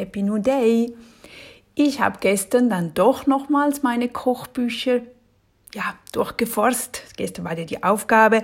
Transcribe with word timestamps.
Happy 0.00 0.22
New 0.22 0.38
Day. 0.38 0.94
Ich 1.74 2.00
habe 2.00 2.18
gestern 2.20 2.70
dann 2.70 2.94
doch 2.94 3.26
nochmals 3.26 3.82
meine 3.82 4.08
Kochbücher 4.08 5.00
ja, 5.74 5.94
durchgeforst. 6.12 7.02
Gestern 7.16 7.44
war 7.44 7.56
ja 7.56 7.64
die 7.64 7.82
Aufgabe, 7.82 8.42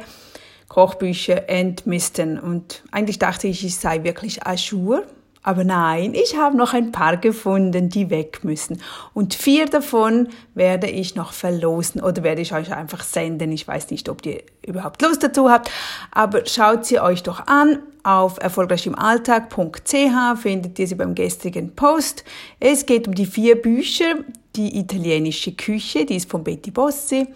Kochbücher 0.69 1.49
entmisten. 1.49 2.39
Und 2.39 2.85
eigentlich 2.93 3.19
dachte 3.19 3.49
ich, 3.49 3.65
ich 3.65 3.77
sei 3.77 4.05
wirklich 4.05 4.47
Ajour 4.47 5.05
aber 5.47 5.63
nein, 5.63 6.15
ich 6.15 6.37
habe 6.37 6.57
noch 6.57 6.75
ein 6.75 6.91
paar 6.91 7.19
gefunden, 7.19 7.89
die 7.89 8.11
weg 8.11 8.43
müssen. 8.43 8.83
Und 9.15 9.33
vier 9.33 9.67
davon 9.67 10.31
werde 10.55 10.89
ich 10.89 11.15
noch 11.15 11.33
verlosen 11.33 12.03
oder 12.03 12.25
werde 12.25 12.43
ich 12.43 12.53
euch 12.53 12.75
einfach 12.75 13.05
senden. 13.05 13.53
Ich 13.53 13.69
weiß 13.69 13.93
nicht, 13.93 14.09
ob 14.09 14.27
ihr 14.27 14.43
überhaupt 14.67 15.01
Lust 15.03 15.23
dazu 15.23 15.49
habt, 15.49 15.71
aber 16.11 16.45
schaut 16.47 16.85
sie 16.85 16.99
euch 16.99 17.23
doch 17.23 17.47
an. 17.47 17.79
Auf 18.03 18.39
erfolgreichimalltag.ch 18.39 20.43
findet 20.43 20.81
ihr 20.81 20.89
sie 20.89 20.97
beim 20.97 21.15
gestrigen 21.15 21.77
Post. 21.77 22.25
Es 22.59 22.85
geht 22.85 23.07
um 23.07 23.15
die 23.15 23.27
vier 23.27 23.63
Bücher. 23.63 24.17
Die 24.57 24.79
italienische 24.79 25.53
Küche, 25.53 26.07
die 26.07 26.17
ist 26.17 26.31
von 26.31 26.43
Betty 26.43 26.71
Bossi. 26.71 27.27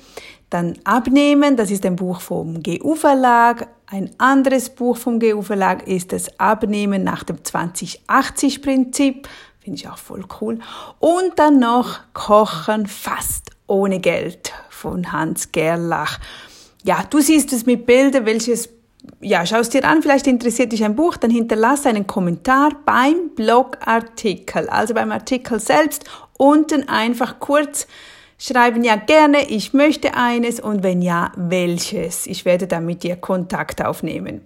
Dann 0.48 0.78
Abnehmen, 0.84 1.56
das 1.56 1.70
ist 1.70 1.84
ein 1.84 1.96
Buch 1.96 2.22
vom 2.22 2.62
GU 2.62 2.94
Verlag. 2.94 3.68
Ein 3.86 4.10
anderes 4.16 4.70
Buch 4.70 4.96
vom 4.96 5.20
GU 5.20 5.42
Verlag 5.42 5.86
ist 5.86 6.12
das 6.12 6.40
Abnehmen 6.40 7.04
nach 7.04 7.22
dem 7.22 7.36
2080-Prinzip. 7.36 9.28
Finde 9.58 9.78
ich 9.78 9.86
auch 9.88 9.98
voll 9.98 10.24
cool. 10.40 10.60
Und 10.98 11.38
dann 11.38 11.58
noch 11.58 12.00
Kochen 12.14 12.86
fast 12.86 13.50
ohne 13.66 14.00
Geld 14.00 14.54
von 14.70 15.12
Hans 15.12 15.52
Gerlach. 15.52 16.18
Ja, 16.84 17.04
du 17.08 17.20
siehst 17.20 17.52
es 17.52 17.66
mit 17.66 17.84
Bildern, 17.84 18.24
welches 18.24 18.70
ja, 19.20 19.46
schau 19.46 19.58
es 19.58 19.70
dir 19.70 19.84
an, 19.84 20.02
vielleicht 20.02 20.26
interessiert 20.26 20.72
dich 20.72 20.84
ein 20.84 20.96
Buch, 20.96 21.16
dann 21.16 21.30
hinterlass 21.30 21.86
einen 21.86 22.06
Kommentar 22.06 22.70
beim 22.84 23.30
Blogartikel, 23.34 24.68
also 24.68 24.94
beim 24.94 25.12
Artikel 25.12 25.60
selbst, 25.60 26.04
unten 26.36 26.88
einfach 26.88 27.38
kurz 27.38 27.86
schreiben 28.38 28.82
ja 28.82 28.96
gerne, 28.96 29.48
ich 29.50 29.74
möchte 29.74 30.14
eines 30.14 30.60
und 30.60 30.82
wenn 30.82 31.02
ja, 31.02 31.32
welches. 31.36 32.26
Ich 32.26 32.44
werde 32.44 32.66
dann 32.66 32.86
mit 32.86 33.02
dir 33.02 33.16
Kontakt 33.16 33.84
aufnehmen. 33.84 34.40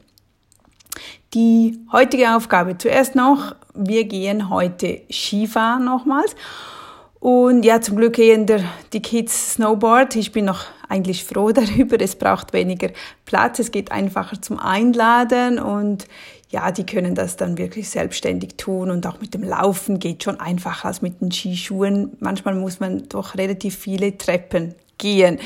Die 1.32 1.78
heutige 1.92 2.34
Aufgabe 2.36 2.76
zuerst 2.76 3.14
noch, 3.14 3.54
wir 3.74 4.04
gehen 4.04 4.50
heute 4.50 5.02
Skifahren 5.10 5.84
nochmals. 5.84 6.34
Und 7.24 7.64
ja, 7.64 7.80
zum 7.80 7.96
Glück 7.96 8.16
gehen 8.16 8.44
die 8.92 9.00
Kids 9.00 9.54
Snowboard. 9.54 10.14
Ich 10.14 10.30
bin 10.30 10.44
noch 10.44 10.66
eigentlich 10.90 11.24
froh 11.24 11.52
darüber. 11.52 11.98
Es 11.98 12.16
braucht 12.16 12.52
weniger 12.52 12.90
Platz. 13.24 13.58
Es 13.58 13.70
geht 13.70 13.90
einfacher 13.90 14.42
zum 14.42 14.58
Einladen 14.58 15.58
und 15.58 16.06
ja, 16.50 16.70
die 16.70 16.84
können 16.84 17.14
das 17.14 17.38
dann 17.38 17.56
wirklich 17.56 17.88
selbstständig 17.88 18.58
tun 18.58 18.90
und 18.90 19.06
auch 19.06 19.22
mit 19.22 19.32
dem 19.32 19.42
Laufen 19.42 20.00
geht 20.00 20.22
schon 20.22 20.38
einfacher 20.38 20.88
als 20.88 21.00
mit 21.00 21.22
den 21.22 21.32
Skischuhen. 21.32 22.14
Manchmal 22.20 22.56
muss 22.56 22.78
man 22.78 23.08
doch 23.08 23.38
relativ 23.38 23.74
viele 23.74 24.18
Treppen 24.18 24.74
gehen. 24.98 25.38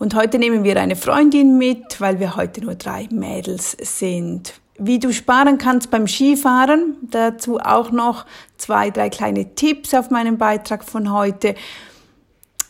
Und 0.00 0.16
heute 0.16 0.40
nehmen 0.40 0.64
wir 0.64 0.76
eine 0.76 0.96
Freundin 0.96 1.56
mit, 1.56 2.00
weil 2.00 2.18
wir 2.18 2.34
heute 2.34 2.62
nur 2.62 2.74
drei 2.74 3.06
Mädels 3.12 3.76
sind. 3.80 4.54
Wie 4.78 4.98
du 4.98 5.12
sparen 5.12 5.58
kannst 5.58 5.90
beim 5.90 6.06
Skifahren, 6.06 6.96
dazu 7.02 7.58
auch 7.58 7.90
noch 7.90 8.26
zwei, 8.58 8.90
drei 8.90 9.08
kleine 9.08 9.54
Tipps 9.54 9.94
auf 9.94 10.10
meinem 10.10 10.38
Beitrag 10.38 10.84
von 10.84 11.12
heute. 11.12 11.54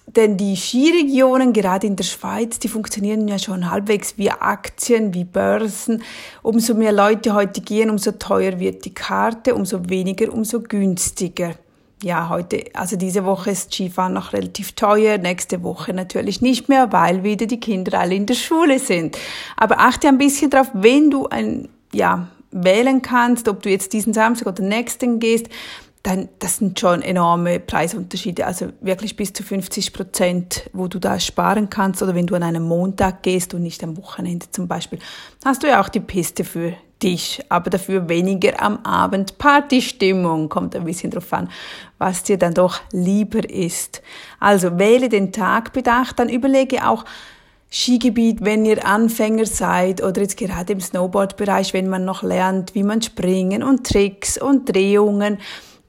Denn 0.06 0.36
die 0.36 0.56
Skiregionen, 0.56 1.52
gerade 1.52 1.86
in 1.86 1.96
der 1.96 2.04
Schweiz, 2.04 2.58
die 2.58 2.68
funktionieren 2.68 3.26
ja 3.26 3.38
schon 3.38 3.70
halbwegs 3.70 4.16
wie 4.16 4.30
Aktien, 4.30 5.12
wie 5.14 5.24
Börsen. 5.24 6.02
Umso 6.42 6.74
mehr 6.74 6.92
Leute 6.92 7.34
heute 7.34 7.60
gehen, 7.60 7.90
umso 7.90 8.12
teuer 8.12 8.58
wird 8.60 8.84
die 8.84 8.94
Karte, 8.94 9.54
umso 9.54 9.88
weniger, 9.88 10.32
umso 10.32 10.60
günstiger. 10.60 11.54
Ja, 12.02 12.28
heute, 12.28 12.64
also 12.74 12.96
diese 12.96 13.24
Woche 13.24 13.50
ist 13.50 13.72
Skifahren 13.72 14.12
noch 14.12 14.32
relativ 14.32 14.72
teuer, 14.72 15.18
nächste 15.18 15.62
Woche 15.62 15.92
natürlich 15.92 16.40
nicht 16.40 16.68
mehr, 16.68 16.92
weil 16.92 17.24
wieder 17.24 17.46
die 17.46 17.58
Kinder 17.58 17.98
alle 17.98 18.14
in 18.14 18.26
der 18.26 18.34
Schule 18.34 18.78
sind. 18.78 19.18
Aber 19.56 19.80
achte 19.80 20.08
ein 20.08 20.18
bisschen 20.18 20.50
drauf, 20.50 20.68
wenn 20.74 21.10
du 21.10 21.26
ein, 21.26 21.68
ja, 21.96 22.28
wählen 22.50 23.02
kannst, 23.02 23.48
ob 23.48 23.62
du 23.62 23.70
jetzt 23.70 23.92
diesen 23.92 24.12
Samstag 24.12 24.46
oder 24.46 24.62
nächsten 24.62 25.18
gehst, 25.18 25.48
dann, 26.02 26.28
das 26.38 26.58
sind 26.58 26.78
schon 26.78 27.02
enorme 27.02 27.58
Preisunterschiede, 27.58 28.46
also 28.46 28.68
wirklich 28.80 29.16
bis 29.16 29.32
zu 29.32 29.42
50 29.42 29.92
Prozent, 29.92 30.70
wo 30.72 30.86
du 30.86 31.00
da 31.00 31.18
sparen 31.18 31.68
kannst. 31.68 32.00
Oder 32.00 32.14
wenn 32.14 32.28
du 32.28 32.36
an 32.36 32.44
einem 32.44 32.62
Montag 32.62 33.24
gehst 33.24 33.54
und 33.54 33.62
nicht 33.62 33.82
am 33.82 33.96
Wochenende 33.96 34.46
zum 34.52 34.68
Beispiel, 34.68 35.00
hast 35.44 35.64
du 35.64 35.66
ja 35.66 35.80
auch 35.80 35.88
die 35.88 35.98
Piste 35.98 36.44
für 36.44 36.74
dich, 37.02 37.44
aber 37.48 37.70
dafür 37.70 38.08
weniger 38.08 38.62
am 38.62 38.78
Abend 38.84 39.36
Partystimmung. 39.38 40.48
Kommt 40.48 40.76
ein 40.76 40.84
bisschen 40.84 41.10
drauf 41.10 41.32
an, 41.32 41.50
was 41.98 42.22
dir 42.22 42.38
dann 42.38 42.54
doch 42.54 42.80
lieber 42.92 43.48
ist. 43.50 44.00
Also 44.38 44.78
wähle 44.78 45.08
den 45.08 45.32
Tag 45.32 45.72
bedacht, 45.72 46.20
dann 46.20 46.28
überlege 46.28 46.86
auch, 46.86 47.04
Skigebiet, 47.70 48.44
wenn 48.44 48.64
ihr 48.64 48.86
Anfänger 48.86 49.46
seid 49.46 50.02
oder 50.02 50.22
jetzt 50.22 50.36
gerade 50.36 50.72
im 50.72 50.80
Snowboard-Bereich, 50.80 51.74
wenn 51.74 51.88
man 51.88 52.04
noch 52.04 52.22
lernt, 52.22 52.74
wie 52.74 52.84
man 52.84 53.02
springen 53.02 53.62
und 53.62 53.86
Tricks 53.86 54.40
und 54.40 54.72
Drehungen 54.72 55.38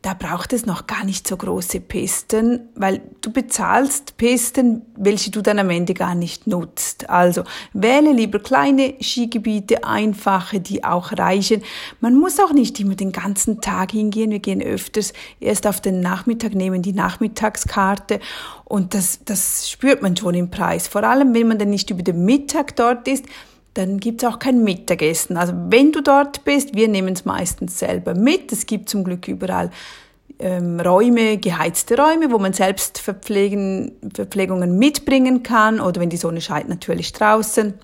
da 0.02 0.13
braucht 0.13 0.53
es 0.53 0.66
noch 0.66 0.88
gar 0.88 1.03
nicht 1.03 1.28
so 1.28 1.35
große 1.35 1.80
Pisten, 1.80 2.69
weil 2.75 3.02
du 3.22 3.31
bezahlst 3.31 4.18
Pisten, 4.18 4.84
welche 4.96 5.31
du 5.31 5.41
dann 5.41 5.59
am 5.59 5.69
Ende 5.69 5.94
gar 5.94 6.16
nicht 6.16 6.47
nutzt. 6.47 7.09
Also 7.09 7.44
wähle 7.74 8.12
lieber 8.12 8.40
kleine 8.40 8.94
Skigebiete, 9.02 9.84
einfache, 9.84 10.59
die 10.59 10.84
auch 10.84 11.12
reichen. 11.13 11.63
Man 12.00 12.16
muss 12.16 12.40
auch 12.40 12.53
nicht 12.53 12.80
immer 12.80 12.96
den 12.96 13.12
ganzen 13.12 13.59
Tag 13.59 13.91
hingehen. 13.91 14.31
Wir 14.31 14.40
gehen 14.40 14.62
öfters 14.62 15.13
erst 15.40 15.66
auf 15.66 15.81
den 15.81 16.00
Nachmittag, 16.00 16.53
nehmen 16.53 16.81
die 16.81 16.94
Nachmittagskarte 16.94 18.19
und 18.66 18.94
das, 18.94 19.19
das 19.25 19.69
spürt 19.69 20.02
man 20.02 20.16
schon 20.16 20.36
im 20.36 20.52
Preis. 20.52 20.88
Vor 20.88 21.03
allem, 21.03 21.34
wenn 21.34 21.47
man 21.47 21.57
dann 21.57 21.69
nicht 21.69 21.90
über 21.90 22.03
den 22.03 22.24
Mittag 22.24 22.75
dort 22.75 23.07
ist, 23.07 23.25
dann 23.78 24.00
gibt 24.00 24.24
es 24.24 24.30
auch 24.30 24.40
kein 24.40 24.64
Mittagessen. 24.64 25.38
Also 25.38 25.54
wenn 25.70 25.92
du 25.92 26.02
dort 26.02 26.44
bist, 26.44 26.76
wir 26.76 26.88
nehmen 26.88 27.14
es 27.14 27.26
meistens 27.26 27.78
selber 27.78 28.16
mit. 28.16 28.52
Es 28.52 28.66
gibt 28.66 28.90
zum 28.90 29.04
Glück 29.04 29.28
überall 29.28 29.70
ähm, 30.40 30.80
Räume, 30.80 31.38
geheizte 31.38 31.96
Räume, 31.96 32.32
wo 32.32 32.40
man 32.40 32.54
selbst 32.54 33.00
Verpflegungen 33.00 34.80
mitbringen 34.80 35.44
kann 35.44 35.80
oder 35.80 36.02
wenn 36.02 36.10
die 36.10 36.18
Sonne 36.18 36.42
scheint 36.42 36.70
natürlich 36.70 37.14
draußen. 37.14 37.76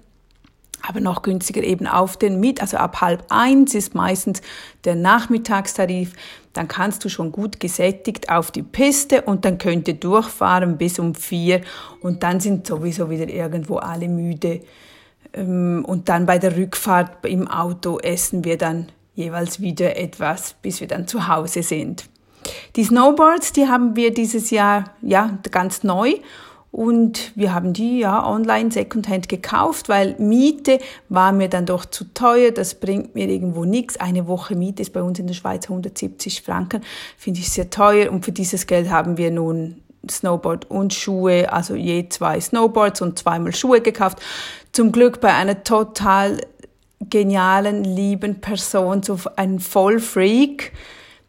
Aber 0.85 0.99
noch 0.99 1.21
günstiger 1.21 1.63
eben 1.63 1.87
auf 1.87 2.17
den 2.17 2.39
Mit, 2.39 2.59
also 2.59 2.75
ab 2.77 2.99
halb 2.99 3.25
eins 3.29 3.73
ist 3.73 3.95
meistens 3.95 4.41
der 4.83 4.95
Nachmittagstarif. 4.95 6.11
Dann 6.53 6.67
kannst 6.67 7.05
du 7.05 7.09
schon 7.09 7.31
gut 7.31 7.59
gesättigt 7.59 8.29
auf 8.29 8.51
die 8.51 8.63
Piste 8.63 9.21
und 9.21 9.45
dann 9.45 9.59
könnt 9.59 9.87
ihr 9.87 9.93
durchfahren 9.93 10.77
bis 10.77 10.99
um 10.99 11.15
vier 11.15 11.61
und 12.01 12.23
dann 12.23 12.39
sind 12.39 12.67
sowieso 12.67 13.09
wieder 13.09 13.29
irgendwo 13.29 13.77
alle 13.77 14.09
müde 14.09 14.61
und 15.35 16.03
dann 16.05 16.25
bei 16.25 16.37
der 16.37 16.55
Rückfahrt 16.55 17.25
im 17.25 17.47
Auto 17.47 17.99
essen 17.99 18.43
wir 18.43 18.57
dann 18.57 18.87
jeweils 19.15 19.61
wieder 19.61 19.97
etwas, 19.97 20.55
bis 20.61 20.79
wir 20.79 20.87
dann 20.87 21.07
zu 21.07 21.27
Hause 21.27 21.63
sind. 21.63 22.09
Die 22.75 22.83
Snowboards, 22.83 23.53
die 23.53 23.67
haben 23.67 23.95
wir 23.95 24.13
dieses 24.13 24.51
Jahr 24.51 24.91
ja 25.01 25.39
ganz 25.51 25.83
neu 25.83 26.15
und 26.73 27.31
wir 27.35 27.53
haben 27.53 27.73
die 27.73 27.99
ja 27.99 28.27
online 28.27 28.71
Secondhand 28.71 29.29
gekauft, 29.29 29.89
weil 29.89 30.15
Miete 30.17 30.79
war 31.07 31.31
mir 31.31 31.47
dann 31.47 31.67
doch 31.67 31.85
zu 31.85 32.03
teuer. 32.15 32.49
Das 32.49 32.73
bringt 32.73 33.13
mir 33.13 33.29
irgendwo 33.29 33.63
nichts. 33.63 33.97
Eine 33.97 34.27
Woche 34.27 34.55
Miete 34.55 34.81
ist 34.81 34.91
bei 34.91 35.03
uns 35.03 35.19
in 35.19 35.27
der 35.27 35.35
Schweiz 35.35 35.65
170 35.65 36.41
Franken. 36.41 36.81
Finde 37.15 37.41
ich 37.41 37.51
sehr 37.51 37.69
teuer. 37.69 38.11
Und 38.11 38.25
für 38.25 38.31
dieses 38.31 38.65
Geld 38.65 38.89
haben 38.89 39.17
wir 39.17 39.29
nun 39.29 39.83
Snowboard 40.09 40.69
und 40.71 40.95
Schuhe, 40.95 41.53
also 41.53 41.75
je 41.75 42.09
zwei 42.09 42.41
Snowboards 42.41 43.01
und 43.01 43.19
zweimal 43.19 43.53
Schuhe 43.53 43.81
gekauft. 43.81 44.19
Zum 44.73 44.91
Glück 44.91 45.21
bei 45.21 45.31
einer 45.31 45.63
total 45.63 46.41
genialen, 46.99 47.83
lieben 47.83 48.41
Person, 48.41 49.03
so 49.03 49.19
ein 49.35 49.59
Vollfreak. 49.59 50.71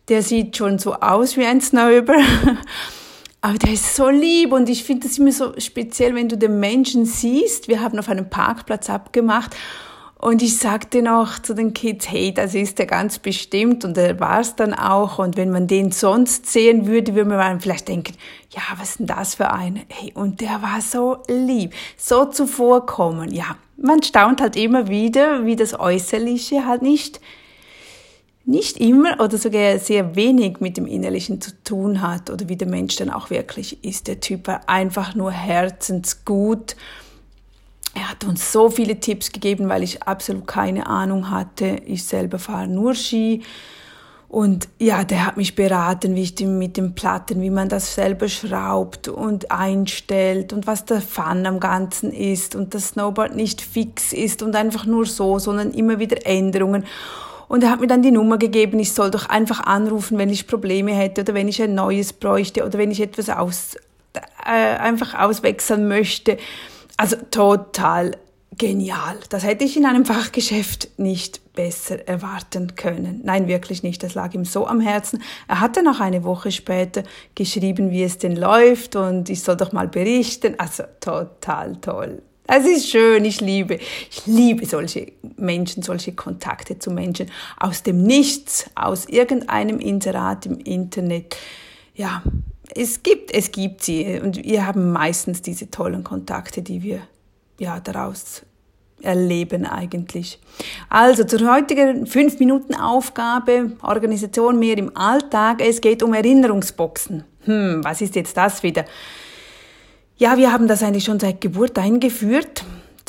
Der 0.08 0.22
sieht 0.22 0.56
schon 0.56 0.78
so 0.78 0.94
aus 0.94 1.36
wie 1.36 1.44
ein 1.44 1.60
Snowber. 1.60 2.16
Aber 3.42 3.58
der 3.58 3.74
ist 3.74 3.94
so 3.94 4.08
lieb 4.08 4.52
und 4.52 4.70
ich 4.70 4.84
finde 4.84 5.06
das 5.06 5.18
immer 5.18 5.30
so 5.30 5.52
speziell, 5.58 6.14
wenn 6.14 6.30
du 6.30 6.38
den 6.38 6.58
Menschen 6.58 7.04
siehst. 7.04 7.68
Wir 7.68 7.82
haben 7.82 7.98
auf 7.98 8.08
einem 8.08 8.30
Parkplatz 8.30 8.88
abgemacht 8.88 9.54
und 10.24 10.40
ich 10.40 10.56
sagte 10.56 11.02
noch 11.02 11.38
zu 11.38 11.52
den 11.52 11.74
Kids, 11.74 12.10
hey, 12.10 12.32
das 12.32 12.54
ist 12.54 12.80
er 12.80 12.86
ganz 12.86 13.18
bestimmt 13.18 13.84
und 13.84 13.98
er 13.98 14.18
war 14.20 14.40
es 14.40 14.56
dann 14.56 14.72
auch. 14.72 15.18
Und 15.18 15.36
wenn 15.36 15.50
man 15.50 15.66
den 15.66 15.92
sonst 15.92 16.46
sehen 16.46 16.86
würde, 16.86 17.14
würde 17.14 17.28
man 17.28 17.60
vielleicht 17.60 17.88
denken, 17.88 18.14
ja, 18.48 18.62
was 18.78 18.92
ist 18.92 19.00
denn 19.00 19.06
das 19.06 19.34
für 19.34 19.52
eine? 19.52 19.82
Hey, 19.88 20.12
und 20.14 20.40
der 20.40 20.62
war 20.62 20.80
so 20.80 21.18
lieb, 21.28 21.74
so 21.98 22.24
zuvorkommen. 22.24 23.34
Ja, 23.34 23.58
man 23.76 24.02
staunt 24.02 24.40
halt 24.40 24.56
immer 24.56 24.88
wieder, 24.88 25.44
wie 25.44 25.56
das 25.56 25.78
Äußerliche 25.78 26.64
halt 26.64 26.80
nicht 26.80 27.20
nicht 28.46 28.78
immer 28.78 29.20
oder 29.20 29.36
sogar 29.36 29.78
sehr 29.78 30.16
wenig 30.16 30.60
mit 30.60 30.78
dem 30.78 30.86
Innerlichen 30.86 31.42
zu 31.42 31.50
tun 31.64 32.00
hat 32.00 32.30
oder 32.30 32.48
wie 32.48 32.56
der 32.56 32.68
Mensch 32.68 32.96
dann 32.96 33.10
auch 33.10 33.28
wirklich 33.28 33.84
ist. 33.84 34.06
Der 34.06 34.20
Typ 34.20 34.46
war 34.46 34.68
einfach 34.70 35.14
nur 35.14 35.32
herzensgut 35.32 36.76
er 37.94 38.10
hat 38.10 38.24
uns 38.24 38.52
so 38.52 38.70
viele 38.70 38.98
Tipps 38.98 39.32
gegeben, 39.32 39.68
weil 39.68 39.82
ich 39.82 40.02
absolut 40.02 40.46
keine 40.46 40.86
Ahnung 40.86 41.30
hatte. 41.30 41.78
Ich 41.86 42.04
selber 42.04 42.38
fahre 42.38 42.66
nur 42.66 42.94
Ski. 42.94 43.42
Und 44.28 44.68
ja, 44.80 45.04
der 45.04 45.26
hat 45.26 45.36
mich 45.36 45.54
beraten, 45.54 46.16
wie 46.16 46.22
ich 46.22 46.40
mit 46.40 46.76
den 46.76 46.96
Platten, 46.96 47.40
wie 47.40 47.50
man 47.50 47.68
das 47.68 47.94
selber 47.94 48.26
schraubt 48.26 49.06
und 49.06 49.52
einstellt 49.52 50.52
und 50.52 50.66
was 50.66 50.84
der 50.84 51.00
Fun 51.00 51.46
am 51.46 51.60
Ganzen 51.60 52.10
ist 52.12 52.56
und 52.56 52.74
das 52.74 52.88
Snowboard 52.88 53.36
nicht 53.36 53.60
fix 53.60 54.12
ist 54.12 54.42
und 54.42 54.56
einfach 54.56 54.86
nur 54.86 55.06
so, 55.06 55.38
sondern 55.38 55.70
immer 55.70 56.00
wieder 56.00 56.26
Änderungen. 56.26 56.84
Und 57.46 57.62
er 57.62 57.70
hat 57.70 57.80
mir 57.80 57.86
dann 57.86 58.02
die 58.02 58.10
Nummer 58.10 58.36
gegeben, 58.36 58.80
ich 58.80 58.92
soll 58.92 59.12
doch 59.12 59.28
einfach 59.28 59.60
anrufen, 59.60 60.18
wenn 60.18 60.30
ich 60.30 60.48
Probleme 60.48 60.92
hätte 60.92 61.20
oder 61.20 61.34
wenn 61.34 61.46
ich 61.46 61.62
ein 61.62 61.76
neues 61.76 62.12
bräuchte 62.12 62.66
oder 62.66 62.76
wenn 62.76 62.90
ich 62.90 63.00
etwas 63.00 63.30
aus, 63.30 63.76
äh, 64.44 64.50
einfach 64.50 65.14
auswechseln 65.14 65.86
möchte. 65.86 66.38
Also 66.96 67.16
total 67.30 68.16
genial. 68.56 69.16
Das 69.30 69.44
hätte 69.44 69.64
ich 69.64 69.76
in 69.76 69.84
einem 69.84 70.04
Fachgeschäft 70.04 70.98
nicht 70.98 71.54
besser 71.54 72.06
erwarten 72.06 72.76
können. 72.76 73.20
Nein, 73.24 73.48
wirklich 73.48 73.82
nicht. 73.82 74.02
Das 74.02 74.14
lag 74.14 74.34
ihm 74.34 74.44
so 74.44 74.66
am 74.66 74.80
Herzen. 74.80 75.22
Er 75.48 75.60
hatte 75.60 75.82
noch 75.82 76.00
eine 76.00 76.24
Woche 76.24 76.50
später 76.50 77.02
geschrieben, 77.34 77.90
wie 77.90 78.02
es 78.02 78.18
denn 78.18 78.36
läuft 78.36 78.96
und 78.96 79.28
ich 79.28 79.42
soll 79.42 79.56
doch 79.56 79.72
mal 79.72 79.88
berichten. 79.88 80.54
Also 80.58 80.84
total 81.00 81.76
toll. 81.76 82.22
Es 82.46 82.66
ist 82.66 82.90
schön, 82.90 83.24
ich 83.24 83.40
liebe, 83.40 83.76
ich 84.10 84.26
liebe 84.26 84.66
solche 84.66 85.12
Menschen, 85.38 85.82
solche 85.82 86.12
Kontakte 86.12 86.78
zu 86.78 86.90
Menschen 86.90 87.30
aus 87.58 87.82
dem 87.82 88.02
Nichts, 88.02 88.68
aus 88.74 89.06
irgendeinem 89.06 89.80
Inserat 89.80 90.44
im 90.44 90.58
Internet. 90.58 91.36
Ja, 91.94 92.22
es 92.74 93.02
gibt, 93.02 93.32
es 93.32 93.52
gibt 93.52 93.82
sie 93.82 94.20
und 94.20 94.42
wir 94.42 94.66
haben 94.66 94.92
meistens 94.92 95.42
diese 95.42 95.70
tollen 95.70 96.04
Kontakte, 96.04 96.62
die 96.62 96.82
wir 96.82 97.00
ja 97.58 97.80
daraus 97.80 98.42
erleben 99.02 99.66
eigentlich. 99.66 100.38
Also 100.88 101.24
zur 101.24 101.52
heutigen 101.52 102.06
5 102.06 102.38
Minuten 102.38 102.74
Aufgabe, 102.74 103.72
Organisation 103.82 104.58
mehr 104.58 104.78
im 104.78 104.96
Alltag. 104.96 105.60
Es 105.60 105.80
geht 105.80 106.02
um 106.02 106.14
Erinnerungsboxen. 106.14 107.24
Hm, 107.44 107.80
was 107.84 108.00
ist 108.00 108.14
jetzt 108.16 108.36
das 108.36 108.62
wieder? 108.62 108.84
Ja, 110.16 110.36
wir 110.38 110.52
haben 110.52 110.68
das 110.68 110.82
eigentlich 110.82 111.04
schon 111.04 111.20
seit 111.20 111.40
Geburt 111.40 111.78
eingeführt. 111.78 112.64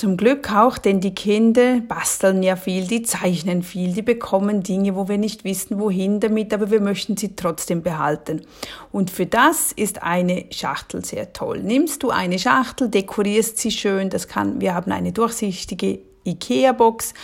Zum 0.05 0.17
Glück 0.17 0.53
auch, 0.53 0.77
denn 0.77 0.99
die 0.99 1.15
Kinder 1.15 1.79
basteln 1.79 2.43
ja 2.43 2.55
viel, 2.57 2.85
die 2.85 3.01
zeichnen 3.01 3.63
viel, 3.63 3.91
die 3.91 4.03
bekommen 4.03 4.61
Dinge, 4.61 4.95
wo 4.95 5.07
wir 5.07 5.17
nicht 5.17 5.43
wissen, 5.43 5.79
wohin 5.79 6.19
damit, 6.19 6.53
aber 6.53 6.69
wir 6.69 6.79
möchten 6.79 7.17
sie 7.17 7.35
trotzdem 7.35 7.81
behalten. 7.81 8.45
Und 8.91 9.09
für 9.09 9.25
das 9.25 9.71
ist 9.71 10.03
eine 10.03 10.45
Schachtel 10.51 11.03
sehr 11.03 11.33
toll. 11.33 11.63
Nimmst 11.63 12.03
du 12.03 12.11
eine 12.11 12.37
Schachtel, 12.37 12.89
dekorierst 12.89 13.57
sie 13.57 13.71
schön, 13.71 14.11
das 14.11 14.27
kann, 14.27 14.61
wir 14.61 14.75
haben 14.75 14.91
eine 14.91 15.11
durchsichtige 15.11 15.97
IKEA-Box, 16.23 17.15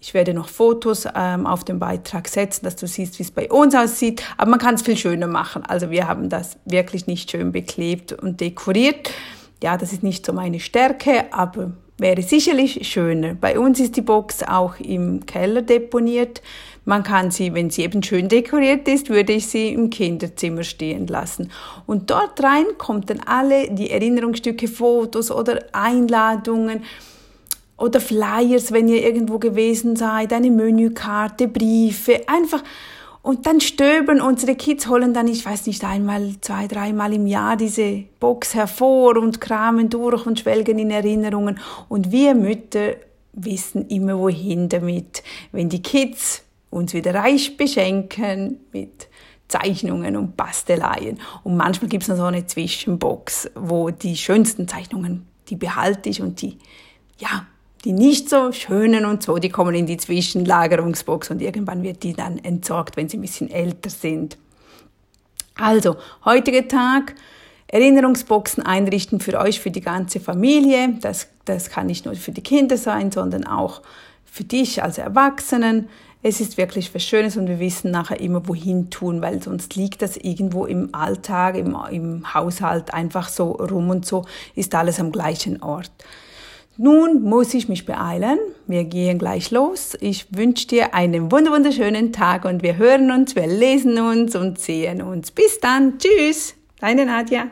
ich 0.00 0.14
werde 0.14 0.32
noch 0.32 0.48
Fotos 0.48 1.06
ähm, 1.14 1.46
auf 1.46 1.64
den 1.64 1.78
Beitrag 1.78 2.28
setzen, 2.28 2.64
dass 2.64 2.76
du 2.76 2.86
siehst, 2.86 3.18
wie 3.18 3.24
es 3.24 3.30
bei 3.30 3.50
uns 3.50 3.74
aussieht. 3.74 4.22
Aber 4.38 4.52
man 4.52 4.58
kann 4.58 4.76
es 4.76 4.80
viel 4.80 4.96
schöner 4.96 5.26
machen. 5.26 5.64
Also 5.66 5.90
wir 5.90 6.08
haben 6.08 6.30
das 6.30 6.56
wirklich 6.64 7.06
nicht 7.06 7.30
schön 7.30 7.52
beklebt 7.52 8.14
und 8.14 8.40
dekoriert. 8.40 9.10
Ja, 9.62 9.76
das 9.76 9.92
ist 9.92 10.02
nicht 10.02 10.24
so 10.24 10.32
meine 10.32 10.60
Stärke, 10.60 11.26
aber 11.30 11.72
wäre 12.02 12.20
sicherlich 12.20 12.86
schöner. 12.86 13.34
Bei 13.34 13.58
uns 13.58 13.80
ist 13.80 13.96
die 13.96 14.02
Box 14.02 14.42
auch 14.42 14.78
im 14.78 15.24
Keller 15.24 15.62
deponiert. 15.62 16.42
Man 16.84 17.02
kann 17.04 17.30
sie, 17.30 17.54
wenn 17.54 17.70
sie 17.70 17.82
eben 17.82 18.02
schön 18.02 18.28
dekoriert 18.28 18.86
ist, 18.88 19.08
würde 19.08 19.32
ich 19.32 19.46
sie 19.46 19.68
im 19.68 19.88
Kinderzimmer 19.88 20.64
stehen 20.64 21.06
lassen. 21.06 21.50
Und 21.86 22.10
dort 22.10 22.42
rein 22.42 22.66
kommt 22.76 23.08
dann 23.08 23.20
alle 23.20 23.70
die 23.70 23.90
Erinnerungsstücke, 23.90 24.68
Fotos 24.68 25.30
oder 25.30 25.64
Einladungen 25.72 26.82
oder 27.78 28.00
Flyers, 28.00 28.72
wenn 28.72 28.88
ihr 28.88 29.02
irgendwo 29.02 29.38
gewesen 29.38 29.96
seid, 29.96 30.32
eine 30.32 30.50
Menükarte, 30.50 31.48
Briefe, 31.48 32.28
einfach 32.28 32.62
und 33.22 33.46
dann 33.46 33.60
stöbern 33.60 34.20
unsere 34.20 34.56
Kids, 34.56 34.88
holen 34.88 35.14
dann, 35.14 35.28
ich 35.28 35.46
weiß 35.46 35.66
nicht, 35.66 35.84
einmal, 35.84 36.34
zwei, 36.40 36.66
dreimal 36.66 37.12
im 37.12 37.28
Jahr 37.28 37.56
diese 37.56 38.04
Box 38.18 38.54
hervor 38.54 39.16
und 39.16 39.40
kramen 39.40 39.88
durch 39.88 40.26
und 40.26 40.40
schwelgen 40.40 40.78
in 40.80 40.90
Erinnerungen. 40.90 41.60
Und 41.88 42.10
wir 42.10 42.34
Mütter 42.34 42.96
wissen 43.32 43.86
immer 43.88 44.18
wohin 44.18 44.68
damit, 44.68 45.22
wenn 45.52 45.68
die 45.68 45.82
Kids 45.82 46.42
uns 46.70 46.94
wieder 46.94 47.14
reich 47.14 47.56
beschenken 47.56 48.58
mit 48.72 49.08
Zeichnungen 49.46 50.16
und 50.16 50.36
Basteleien. 50.36 51.20
Und 51.44 51.56
manchmal 51.56 51.88
gibt 51.88 52.02
es 52.02 52.08
noch 52.08 52.16
so 52.16 52.24
eine 52.24 52.46
Zwischenbox, 52.46 53.50
wo 53.54 53.90
die 53.90 54.16
schönsten 54.16 54.66
Zeichnungen, 54.66 55.28
die 55.48 55.56
behalte 55.56 56.08
ich 56.08 56.22
und 56.22 56.42
die, 56.42 56.58
ja, 57.18 57.46
die 57.84 57.92
nicht 57.92 58.28
so 58.28 58.52
schönen 58.52 59.04
und 59.04 59.22
so, 59.22 59.38
die 59.38 59.48
kommen 59.48 59.74
in 59.74 59.86
die 59.86 59.96
Zwischenlagerungsbox 59.96 61.30
und 61.30 61.42
irgendwann 61.42 61.82
wird 61.82 62.02
die 62.02 62.12
dann 62.12 62.38
entsorgt, 62.38 62.96
wenn 62.96 63.08
sie 63.08 63.18
ein 63.18 63.22
bisschen 63.22 63.50
älter 63.50 63.90
sind. 63.90 64.38
Also, 65.56 65.96
heutiger 66.24 66.66
Tag, 66.68 67.14
Erinnerungsboxen 67.66 68.64
einrichten 68.64 69.18
für 69.18 69.38
euch, 69.38 69.60
für 69.60 69.70
die 69.70 69.80
ganze 69.80 70.20
Familie. 70.20 70.96
Das, 71.00 71.28
das 71.44 71.70
kann 71.70 71.86
nicht 71.86 72.04
nur 72.04 72.14
für 72.14 72.32
die 72.32 72.42
Kinder 72.42 72.76
sein, 72.76 73.10
sondern 73.10 73.46
auch 73.46 73.82
für 74.24 74.44
dich 74.44 74.82
als 74.82 74.98
Erwachsenen. 74.98 75.88
Es 76.22 76.40
ist 76.40 76.56
wirklich 76.56 76.94
was 76.94 77.02
Schönes 77.02 77.36
und 77.36 77.48
wir 77.48 77.58
wissen 77.58 77.90
nachher 77.90 78.20
immer, 78.20 78.46
wohin 78.46 78.90
tun, 78.90 79.22
weil 79.22 79.42
sonst 79.42 79.74
liegt 79.74 80.02
das 80.02 80.16
irgendwo 80.16 80.66
im 80.66 80.94
Alltag, 80.94 81.56
im, 81.56 81.76
im 81.90 82.32
Haushalt 82.32 82.94
einfach 82.94 83.28
so 83.28 83.52
rum 83.52 83.90
und 83.90 84.06
so 84.06 84.24
ist 84.54 84.74
alles 84.74 85.00
am 85.00 85.10
gleichen 85.10 85.62
Ort. 85.62 85.90
Nun 86.78 87.22
muss 87.22 87.52
ich 87.54 87.68
mich 87.68 87.84
beeilen. 87.84 88.38
Wir 88.66 88.84
gehen 88.84 89.18
gleich 89.18 89.50
los. 89.50 89.96
Ich 90.00 90.34
wünsche 90.34 90.66
dir 90.66 90.94
einen 90.94 91.30
wunderschönen 91.30 92.12
Tag 92.12 92.44
und 92.44 92.62
wir 92.62 92.78
hören 92.78 93.10
uns, 93.10 93.36
wir 93.36 93.46
lesen 93.46 93.98
uns 93.98 94.34
und 94.34 94.58
sehen 94.58 95.02
uns. 95.02 95.30
Bis 95.30 95.60
dann. 95.60 95.98
Tschüss. 95.98 96.54
Deine 96.80 97.04
Nadja. 97.06 97.48